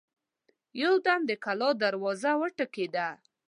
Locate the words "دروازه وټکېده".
1.83-3.07